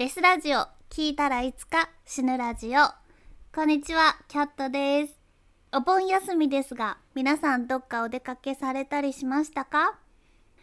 [0.00, 2.88] デスラジオ聞いたらいつか死ぬラジオ。
[3.54, 5.20] こんにちはキャットです。
[5.74, 9.98] お盆休みですが皆さんどっかお出かけされたりしましたか？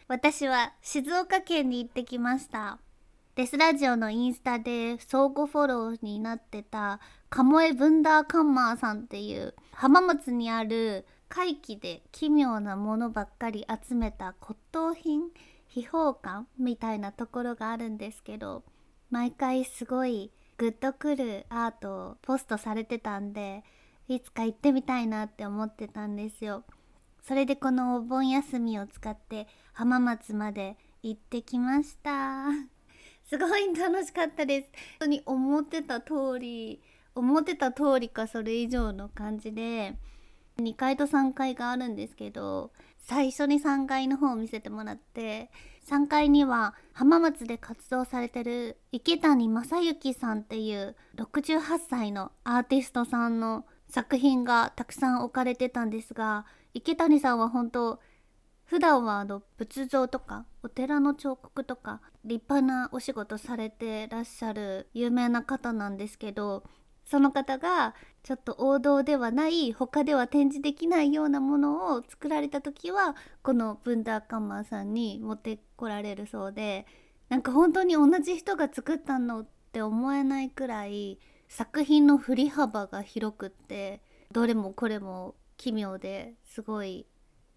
[0.07, 2.79] 私は静岡県に行ってきました。
[3.35, 6.99] デスラジオのインスタで相互フォローになってた
[7.29, 15.29] カモエ・ブンダーカンマーさんっていう浜松にある怪奇で奇妙なものばっかり集めた骨董品
[15.67, 18.63] 秘宝館みたいなところがあるんですけど
[19.09, 23.63] 毎回すごいグッとくるアートをポストされてたんで
[24.07, 26.63] いつか行ってみたいなって思ってたんですよ。
[27.21, 32.47] それでこのお盆休みを使って浜松まで行ってきました。
[33.29, 34.69] すごい楽しかったです。
[34.99, 36.81] 本当に思ってた通り
[37.17, 39.97] 思ってた通りかそれ以上の感じで
[40.59, 45.49] 2階と3階があるんですけど最初に3階の方を見せてもらって
[45.89, 58.01] 3階には浜松で活動されてる池谷正幸さんっていう68歳のアーティストさんの作品がたくさん置かれてたんですが池谷さんは本当
[58.65, 66.63] 普段はあの仏像とかお寺の彫刻とか立派なお仕事されてらっしゃる有名な方なんですけど
[67.09, 76.85] その方がちょっと王道ではない他では展示できないようなものを作られた時はこのブンダーカンマーさんに持ってこられるそうで
[77.29, 84.01] なんか本当に同じ人が作ったのって思えないくらい作品の振り幅が広くって
[84.33, 87.05] どれもこれも奇妙ですごい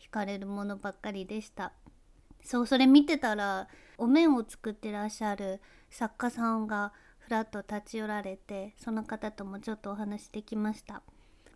[0.00, 1.72] 惹かれるものばっかりでした。
[2.42, 6.92] そうそれ見てたらお面を作ってらっしゃる作家さんが
[7.30, 11.02] らっと立ち寄られてその方ともちょっとお話できました。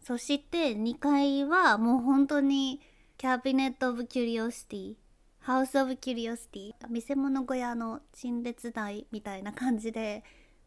[0.02, 2.80] そして2階はもう本当に
[3.16, 10.22] cabinet of curiosity house of curiosity 見せ物小屋の陳列台みたいな感じで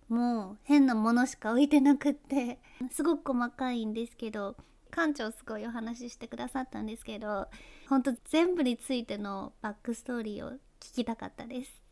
[0.10, 2.60] もう変なものしか置いてなくって
[2.92, 4.56] すごく細かいんですけど
[4.90, 7.48] 館長すごいお話ししてくださったんですけど
[7.90, 11.84] ほんと全部についてのバックストーリーを聞きたかったです。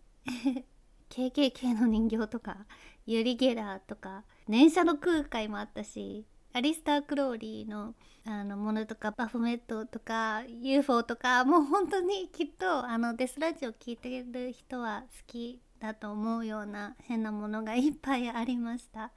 [1.09, 2.66] KKK の人形とか
[3.05, 7.95] ユリ・ゲラーとか電車の空海もあったしアリスター・クローリーの
[8.27, 19.11] あのものとかバフメットとか UFO とかもう本当にきっとあのデスラジオ聴いてる人は好きだと思うような変なものがいっぱいありました。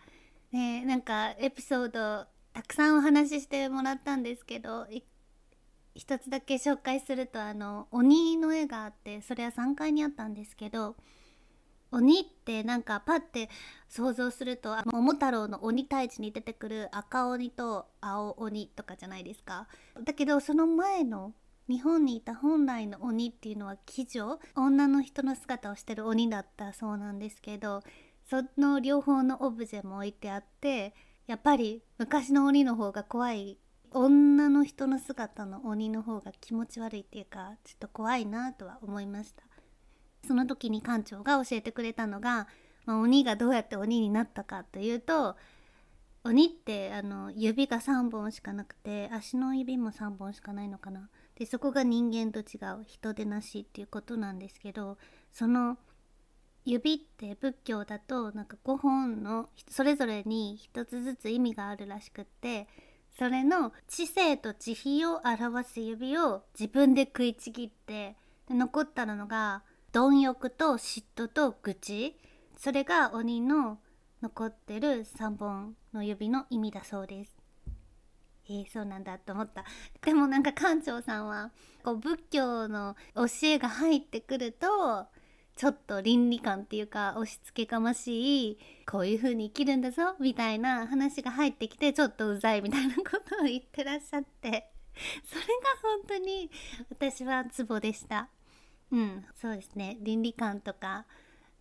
[0.53, 4.87] ねなんかエピソードたくさんお話ししてもらったんですけど
[5.94, 10.97] 一つだけ紹介するとあの鬼の絵があってそれは3階にあったんですけど
[11.91, 13.49] 鬼ってなんかパッて
[13.88, 19.69] 想像すると桃太郎の鬼退治に出てくる赤鬼と青鬼とかじゃないですか。
[20.04, 21.32] だけどその前の
[21.69, 27.82] 日本にいた本来の鬼っていうのは鬼女女の人の姿をしてる鬼だったそうなんですけど
[28.25, 30.94] その両方のオブジェも置いてあって
[31.26, 33.59] やっぱり昔の鬼の方が怖い。
[33.91, 39.47] 女の人の姿の鬼の方が気持ち悪いっていうかちょっと怖いなとは思いました。
[40.27, 42.49] その時に館長が教えてくれたのが、
[42.87, 45.37] まあ、鬼がどうやって鬼になったかというと
[46.25, 51.09] 鬼ってあの指が3本しかなくて足の指も3本しかないのかな。
[51.37, 54.99] でそこが人間と違う人でなしっていうことなんですけど
[55.33, 55.79] その
[56.65, 62.67] 指って仏教だとなんか5本のそれぞれに1つずつ意味があるらしくって
[63.17, 68.17] それの知性と慈悲を表す指を自分で食いちぎって
[68.49, 69.62] で残ったのが
[69.93, 72.19] 貪欲と嫉妬と愚痴。
[72.56, 73.78] それが鬼の
[74.21, 77.37] 残ってる3本の指の意味だそうです。
[78.50, 79.65] えー、そうなんだと思った。
[80.03, 81.53] でもなんか館長さんは
[81.84, 85.06] こう仏教の教えが入ってくると
[85.56, 94.72] ちょっと倫理観っていうか押し付けがましいこういう風に生きるんだぞみたいな話が入ってきてちょっとうざいみたいなことを言ってらっしゃって。
[95.25, 95.47] それが
[95.82, 96.50] 本当に
[96.91, 98.28] 私はツボでした。
[98.91, 99.99] うんそうですね。
[100.00, 101.06] 倫理観とか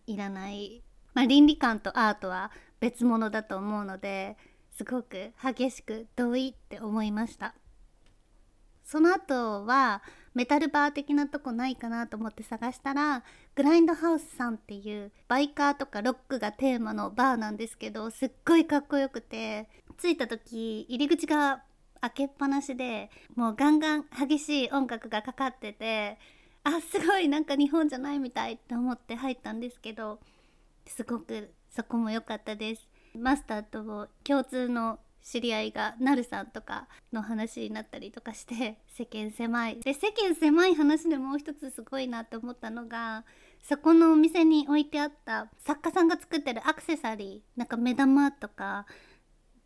[0.06, 0.82] いらない。
[1.14, 4.36] まあ倫理観とアートは別物だと思うので
[4.70, 7.54] すごく激しく同意って思いました。
[8.84, 10.02] その後は
[10.32, 13.22] メタルバー的なとこないかなと思って探したら
[13.54, 19.68] グラインドハウスさんっていうバイカーとかロックがテーマのバーなんですけどすっごいかっこよくて
[20.00, 21.62] 着いた時入り口が
[22.00, 26.18] 開けっぱなしでもうガンガン激しい音楽がかかってて
[26.64, 30.20] あすごいなんか日本じゃないみたいって思って入ったんですけど
[30.86, 32.88] すごくそこも良かったです。
[33.14, 39.80] マスターと共通の知り合いがなるさんとかの話になったりとかして世間狭い。
[39.80, 43.24] で世間狭い話でもう一つすごいなって思ったのが
[43.62, 48.86] そこのお店に置いてあった作家さんが作ってるアクセサリーなんか目玉とか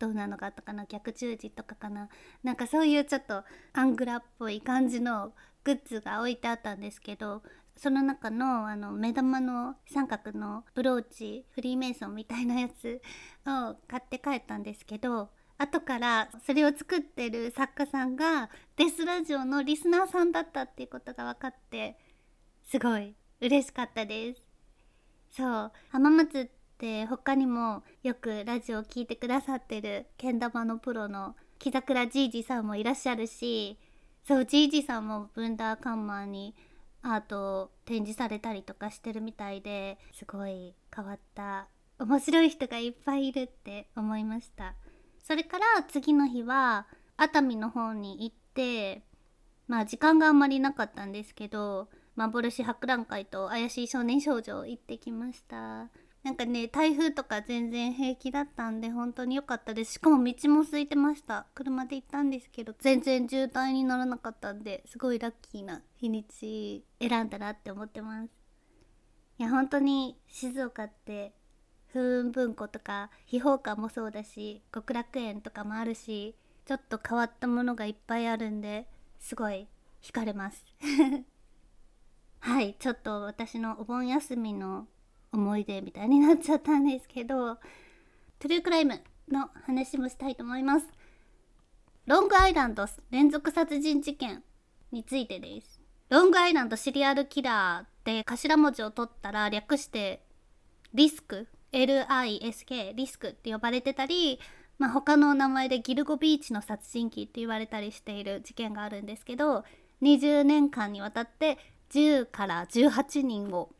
[0.03, 2.09] どうなのかあったかな逆十字とかかな。
[2.43, 5.31] なんかそういうちょっとアングラっぽい感じの
[5.63, 7.41] グッズが置いてあったんですけど
[7.77, 13.01] その中のあの目玉の三角のブローチフリーメイソンみたいなやつ
[13.47, 21.97] を買って帰ったんですけど後からそれを作ってる作家さんがデスラジオのリスナーさんだったっていうことが分かって
[22.69, 24.41] すごい嬉しかったです。
[25.31, 26.62] そう浜松って
[27.07, 33.79] 他にもよくラジオを聴いてくださってるけん玉のプロの木桜じいじさんもいらっしゃるし
[34.27, 36.55] そうじいじさんもブンダーカンマーに
[37.01, 41.67] アートを展示されたりとかしてるみたいですごい変わった
[41.99, 44.73] 面白い人がいっぱいいるって思いました。
[45.23, 49.03] それから次の日は熱海の方に行って
[49.67, 55.87] まあ時間があんまりなかったんですけど幻博覧会と怪しい少年少女行ってきました。
[56.23, 59.93] なんかね台風とか全然平気だったんで本当に良かったです。
[59.93, 61.47] しかも道も空いてました。
[61.53, 68.29] 車で行ったんですけど全然渋滞にならなかったんですごいラッキーな日にち選んだなって思ってます。
[69.37, 71.33] いや本当に静岡って
[71.91, 76.35] 風雲文庫とか秘宝館もそうだし極楽園とかもあるし
[76.65, 78.87] ちょっと変わったものがいっぱいあるんで
[79.19, 79.67] すごい
[80.01, 80.63] 惹かれます。
[82.39, 84.87] はいちょっと私のお盆休みの
[85.33, 89.01] 思い出みたいになっちゃったんですけどトゥルークライム
[89.31, 90.85] の話もしたいと思います。
[92.05, 94.43] ロングアイランド連続殺人事件
[94.91, 95.79] についてです。
[96.09, 100.23] ロングアイランドシリアルキラーで頭文字を取ったら略して
[100.93, 104.39] リスク LISK リスクって呼ばれてたり、
[104.77, 109.63] まあ、他の名前でギルゴビーチの殺人鬼って言われたりしている事件があるんですけど
[110.01, 111.57] 20年間にわたって
[111.91, 113.71] 10から18人を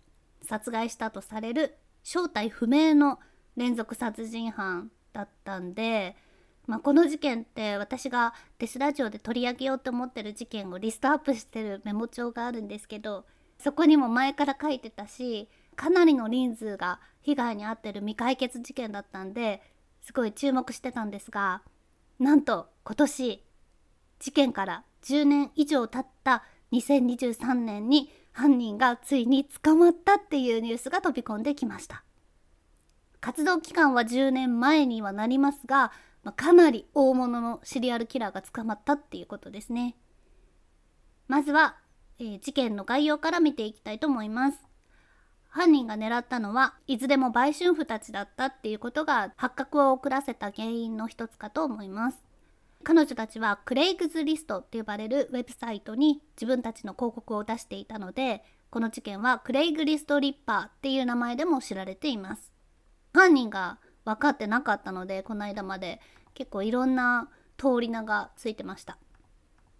[0.44, 3.20] 殺害したとされる正体不明の
[3.56, 6.16] 連続殺人犯だったんで、
[6.68, 13.26] まあ、この事件って私がデスラジオで取り上げようと思ってる事件をリストアップしてるメモ帳があるんですけど
[13.60, 19.62] そこにも前から書いてたしかなりの人数が被害に遭ってる未解決事件だったんで
[20.02, 21.62] すごい注目してたんですが
[22.20, 23.44] なんと今年
[24.20, 32.04] 事件から10年以上経った2023年に犯人がついに捕まったっていうニュースが飛び込んできました。
[33.22, 35.94] 活動期間は10年前にはなりますが、
[36.24, 39.96] まあ、かなり大物のシリアルキラーが捕まったっていうことですね。
[41.28, 41.78] まずは、
[42.20, 44.60] えー、事件の概要から見ていきたいと思います。
[45.50, 52.33] 犯人が狙ったのはいずれも売春婦たちだったっていうことが発覚を遅らせた原因の一つかと思います。
[52.84, 62.52] 彼女たちはクレイグズリストって呼ばれるウェブサイトに自分たちの広告を出していたのでこの事件はクレイグリストリッパーっていう名前でも知られています。
[63.14, 66.00] 犯人が分かってなかったのでこの間まで。
[66.34, 68.98] 結構いろんな通り名がついてました。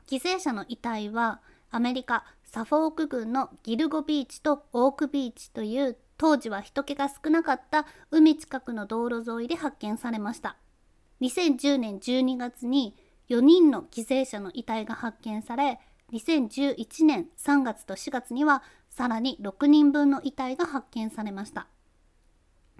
[0.08, 1.42] 犠牲者の遺体は
[1.72, 10.58] アメリカサフォーク郡のギルゴビーチとオークビーチという当時は人気が少なかった海近くの道路沿いで発見されました。
[11.24, 12.96] 2010年12月に
[13.30, 15.80] 4人の犠牲者の遺体が発見され
[16.12, 21.68] 2011年3月と4月にはさらに6人分の遺体が発見されました。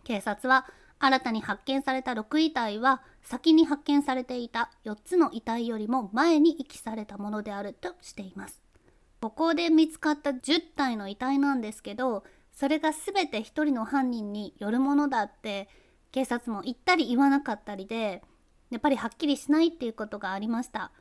[0.04, 0.66] 警察は
[1.00, 8.62] 新たに発見された6遺体は先に発見されていた4つの遺体よりも前に遺棄されたものであるとしています。
[9.22, 15.70] ここで見つかった10体の遺体なんですけどそれが全て1人の犯人によるものだって
[16.12, 18.22] 警察も言ったり言わなかったりで
[18.74, 20.92] やっぱりはっきりしないっていうことがありました。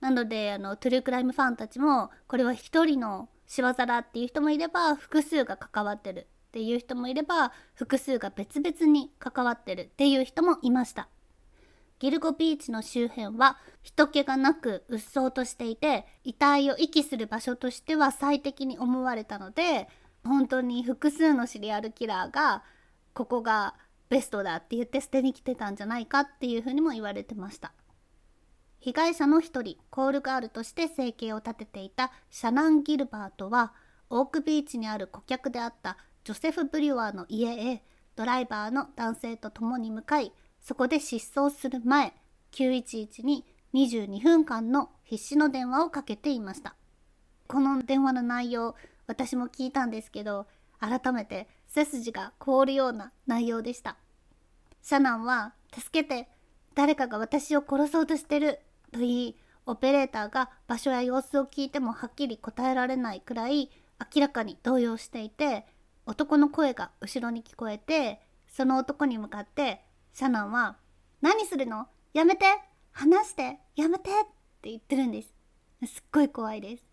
[0.00, 11.08] なのであのトゥルークライムファンたちもこれは1人の仕業だっていう人もいれば複数が関わってるっていう人もいれば複数が別々に関わってるっていう人もいました。
[11.98, 19.88] ギルゴビーチの周辺は人気がなく鬱蒼としていて遺体を遺棄する場所としては最適に思われたので
[20.24, 22.64] 本当に複数のシリアルキラーが
[23.12, 23.74] ここが
[24.12, 27.72] ベストだって言って捨てに来てたんじゃないかっていうふうにも言われてました。
[28.78, 33.72] 被害者の一人コールガールとして生計を立てていたシャナン・ギルバートは
[34.10, 37.82] オークビーチにある顧客であったジョセフ・ブリュワーの家へ
[38.14, 42.12] ドライバーの男性と共に向かいそこで失踪する前
[42.50, 46.74] 911に22分間の必死の電話をかけていました。
[47.48, 48.74] この電話の内容
[49.06, 50.46] 私も聞いたんですけど
[50.80, 53.96] 改めて背筋が凍るような内容でした。
[54.82, 56.28] シャナンは「助けて
[56.74, 58.60] 誰かが私を殺そうとしてる」
[58.92, 63.70] と言いオペレーターが場所や様子を聞いてもはっきり答えられないくらい
[64.14, 65.66] 明らかに動揺していて
[66.04, 70.76] 男の声が後ろに聞こえてその男に向かってシャナンは
[71.22, 71.88] 「何するの？
[72.12, 72.44] やめて！
[72.90, 73.60] 話して！
[73.76, 74.24] やめて!」っ
[74.60, 75.32] て言ってるんです。
[75.86, 76.84] すっごい怖いです。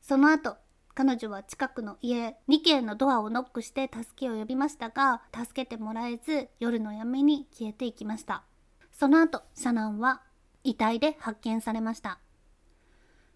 [0.00, 0.56] その後
[0.96, 8.44] 彼女は近くの家2軒のドアをノックして助けを呼びましたが助けてもらえず夜の闇に消えていきました。
[8.92, 10.22] その後シャナンは
[10.62, 12.20] 遺体で発見されました。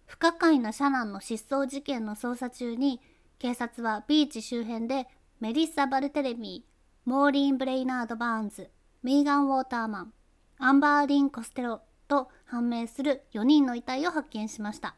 [0.05, 3.01] 不可解なシャナンの失踪事件の捜査中に
[3.39, 5.07] 警察はビーチ周辺で
[5.41, 8.69] メリッサ・バルテレミーモーリーン・ブレイナード・バーンズ
[9.03, 10.13] ミーガン・ウォーターマン
[10.59, 14.95] アンバーリン・コステロと判明する4人の遺体を発見しました。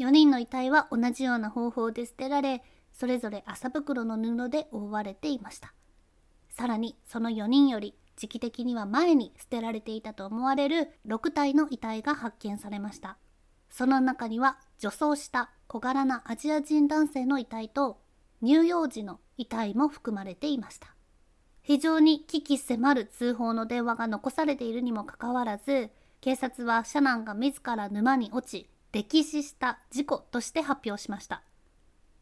[0.00, 5.74] 4人の遺体は同じような方法で捨てられそれぞれ麻袋の布で覆われていました。
[6.48, 13.18] さらにその4人より時期的には前に捨てられていたと思われる6体の遺体が発見されました。
[13.68, 18.00] その中には女装した小柄なアジア人男性の遺体と
[18.42, 20.94] 乳幼児の遺体も含まれていました。
[21.62, 25.90] 非常に危機迫る通報の電話が残されているにもかかわらず
[26.22, 31.42] 警察はシャナンが自ら沼に落ち溺死した事故として発表しました。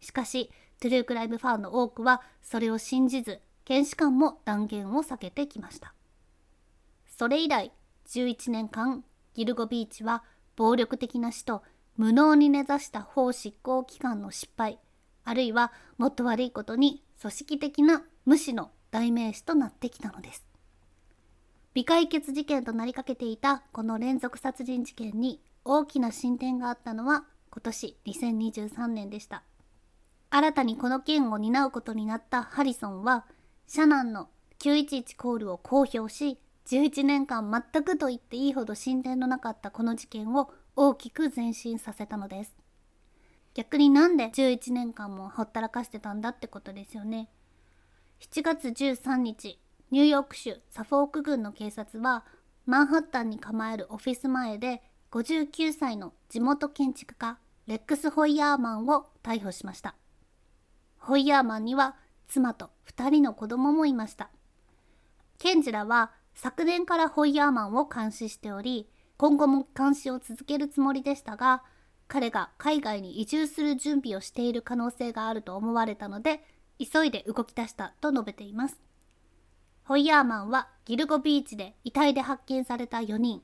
[0.01, 5.95] しかしトゥルークライブファンの多くはそれを信じず検視官も断言を避けてきました。
[7.17, 7.73] それ以来
[8.07, 10.23] 11年間ギルゴビーチは
[10.57, 11.63] 暴力的な死と
[11.97, 14.79] 無能に根ざした法執行機関の失敗
[15.25, 20.47] あるいはもっと悪いことに組織的な無視の代名詞となってきたのです。
[21.75, 29.43] 未解決事件となりかけていたこの連続殺人事件に大きな進展があったのは今年2023年でした。
[30.31, 33.25] 新たにこの件を担うことになったハリソンは
[33.67, 42.57] シャナンの911コールを公表し11年間全くと言っていいほど進展のなかったこの事件を大きく前進させたのです。
[43.55, 47.31] 逆になんで11年間もほったらかしてたんだってことですよね。
[48.21, 49.59] 7月13日
[49.91, 52.25] ニューヨーク州サフォーク郡の警察は
[52.67, 59.95] マンハッタンに構えるオフィス前で59歳の地元建築家レックス・ホイヤーマンを逮捕しました。
[60.99, 61.97] ホイヤーマンには
[62.29, 64.29] 妻と2人の子供もいました。
[65.39, 68.87] 検事らは昨年からホイヤーマンを監視しており
[69.17, 71.63] 今後も監視を続けるつもりでしたが
[72.07, 76.43] 彼が海外に移住する準備をしている可能性があると思われたので
[76.79, 78.77] 急いで動き出したと述べています。
[79.85, 83.41] ホイヤーマンはギルゴビーチで遺体で発見された4人。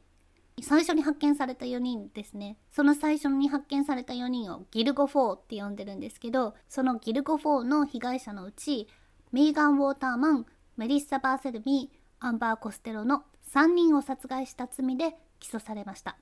[0.63, 2.57] 最初に発見された4人ですね。
[2.71, 8.89] その最初に発見された4人をギルゴ4って呼んでるんですけどそのギルゴ4の被害者のうち
[9.33, 10.47] メーガン・ウォーターマン
[10.77, 16.17] メリッサ・バーセルミーアンバー・コステロの3人を殺害した罪で起訴されました。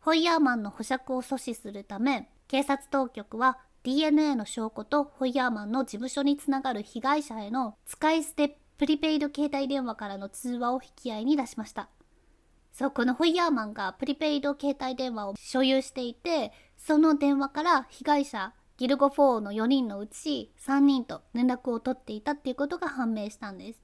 [0.00, 11.88] ホイヤーマンの保釈を阻止するため警察当局は DNA の証拠とホイヤーマンの事務所につながる被害者への使い捨てプリペイド携帯電話からの通話を引き合いに出しました。
[12.72, 23.82] そうこのホイヤーマンがプリペイド携帯電話を所有していてその電話から被害者ギルゴ4の4人のうち3人と連絡を取っていたっていうことが判明したんです。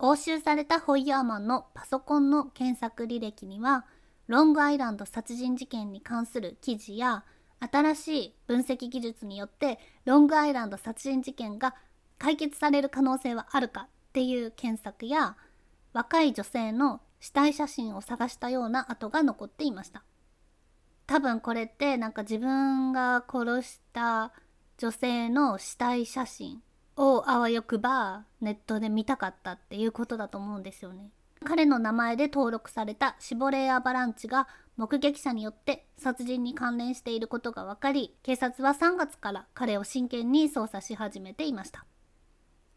[0.00, 3.86] 押収されたホイヤーマンのパソコンの検索履歴には
[4.26, 7.24] ロングアイランド殺人事件に関する記事や
[7.60, 11.76] 新しい分析技術によってロングアイランド殺人事件が
[12.18, 15.36] 解決される可能性はあるかっていう検索や
[15.92, 20.02] 若い女性の死体写真を探したような跡が残っていました。
[21.06, 24.32] 多分これってなんか自分が殺した
[24.76, 26.62] 女性の死体写真
[26.96, 31.12] をあわよくばネットで見たかったっていうことだと思うんですよね。
[31.44, 41.86] 彼の名前で登録されたシボレーアバランチが目撃者によって殺人に関連していることが分かり警察は3月から彼を真剣に捜査し始めていました。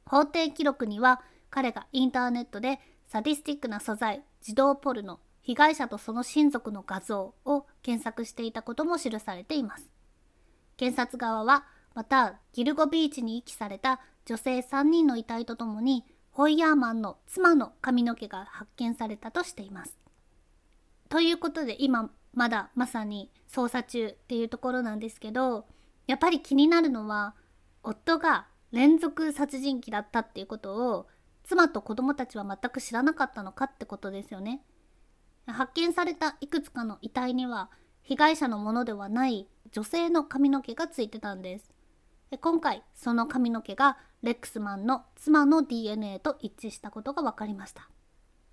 [0.05, 9.89] 法廷記録には彼がインターネットでサディスティックな素材児童ポルノ被害者とその親族の画像を検索していたことも記されています。
[10.77, 19.97] 検察側はまたギルゴビーチに遺棄された女性3人の遺体とともにホイヤーマンの妻の髪の毛が発見されたとしています。
[21.09, 25.65] ということで今まだまさに捜査中っていうところなんですけど
[26.07, 27.35] やっぱり気になるのは
[27.83, 31.07] 夫が連続殺人鬼だったっていうことを
[31.47, 34.61] 妻と子供たちは全く知らなかったのかってことですよね。
[35.47, 37.69] 発見されたいくつかの遺体には
[38.01, 41.71] 被害者のものではない女性の髪の毛がついてたんです。
[42.41, 47.89] 今回その髪の毛がレックスマンの妻の DNA と一致したことが分かりました。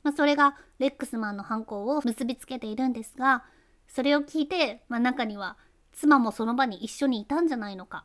[0.02, 3.44] まあ、それがレックスマンの犯行を結びつけているんですが
[3.88, 5.56] それを聞いて、まあ、中には
[5.92, 8.04] 妻もその場に一緒にいたんじゃないのか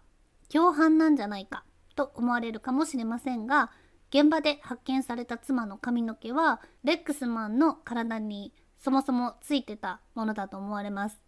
[0.49, 1.63] 共犯なんじゃないか
[1.95, 3.71] と思われるかもしれませんが
[4.09, 11.19] 現場で発見された妻の髪の毛はレックスマンの体にそもそもついてたものだと思われます。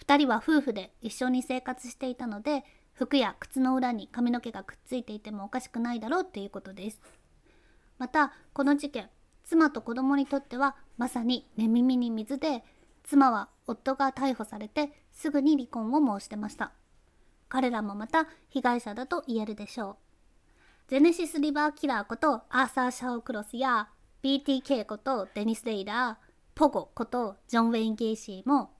[0.00, 7.00] 2人は夫婦で一緒に生活していたので服や靴の裏に髪の毛がくっついていてもおかしくないだろうっていうことです。
[7.98, 9.08] またこの事件
[9.44, 12.62] 妻と子供にとってはまさに寝耳に水で
[13.04, 16.72] 妻は夫が逮捕されてすぐに離婚を申してました。
[17.48, 20.07] 彼らもまた被害者だと言えるでしょう。
[20.88, 23.90] ジェネシス・リバー・キラーことアーサー・シャオ・クロスや
[24.22, 28.70] BTK ことデニス・レイラー、ポゴことジョン・ウェイン・ゲイシーも、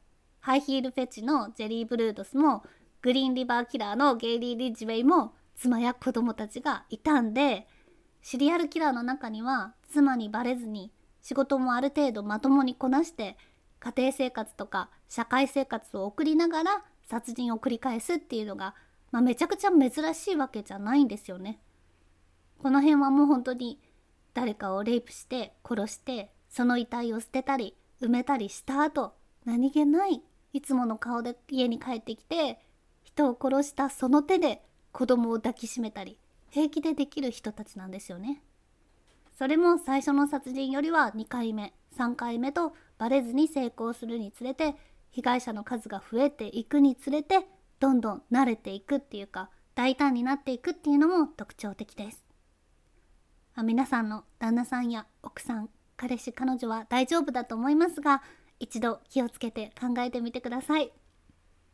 [0.41, 2.65] ハイヒール・フェチのジェリー・ブルードスも、
[3.03, 7.69] グリーン・リバー・キラーのゲイリー・リッジウェイも妻や子供たちがいたんで、
[8.23, 13.37] シリアルキラーの中には妻にバレずに仕事もある程度まともにこなして
[13.81, 18.75] 家庭生活とか社会生活を送りながら殺人を繰り返すっていうのが、
[19.13, 21.61] まあ、めちゃくちゃ珍しいわけじゃないんですよね。
[22.63, 23.79] この辺はもう本当に
[24.35, 30.23] 誰かをレイプして殺してその遺体を捨てたり埋めたりした後何気ない
[30.53, 32.59] いつもの顔で家に帰ってきて
[33.03, 34.63] 人を殺したその手で
[34.93, 36.19] 子供を抱きしめたり
[36.51, 38.43] 平気でできる人たちなんですよね。
[39.37, 44.75] それも最初の殺人よりは2回目3回目とバレずに成功するにつれて
[45.11, 47.47] 被害者の数が増えていくにつれて
[47.79, 52.28] どんどん慣れていくっていうか大胆になっていくっていうのも特徴的です。
[53.63, 58.23] 皆さんの旦那さんや奥さん彼氏彼女は大丈夫だと思いますが
[58.61, 60.93] 一度気をつけて考えてみてください、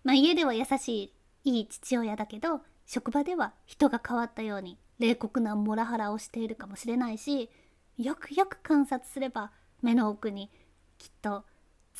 [0.02, 1.12] まあ、家では優し
[1.44, 7.50] いいい父親だけど職場では人が変わったように冷酷なモラハラをしているかもしれないし
[7.98, 10.50] よくよく観察すれば目の奥に
[10.98, 11.44] きっと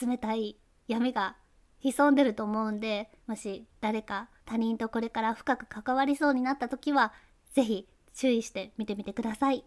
[0.00, 0.56] 冷たい
[0.88, 1.36] 闇が
[1.80, 7.12] 潜んでると思うんでもし誰か他人とこれから深く関わりそうになった時は
[7.54, 9.64] 是非注意して見てみてください。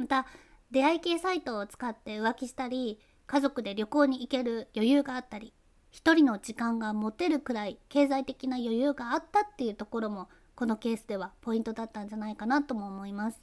[0.00, 0.24] また
[0.70, 5.52] 出会い系サイトを使って浮気したり家族で旅行に行ける余裕があったり
[5.90, 13.42] 一人の時間が持てるくらい経済的な余裕があったっていうところもこのケースではポイントだったんじゃないかなとも思います。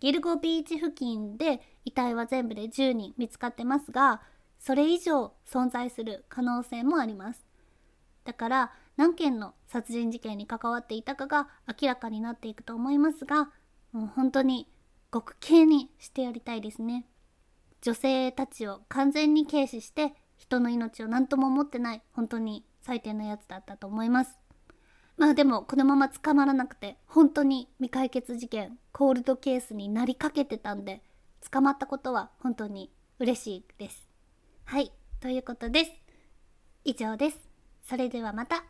[0.00, 4.22] ギルゴビーチ付近で遺体は全部で10人見つかってますが
[4.58, 7.44] それ以上存在する可能性もあります。
[8.24, 11.48] だから何件の殺人事件に関わっていたかが
[11.80, 13.50] 明らかになっていくと思いますが
[13.92, 14.68] もう本当に
[15.12, 17.04] 極刑にしてやりたいですね
[17.82, 24.38] 女性たちを完全に軽視して人の命を何とも思ってない本当に最低なやつだったと思います
[25.16, 31.02] まあでもこのまま捕まらなくて本当に未解決事件コールドケースになりかけてたんで
[31.50, 34.08] 捕まったことは本当に嬉しいです
[34.64, 35.90] はいということです
[36.84, 37.38] 以上です
[37.86, 38.64] それではまた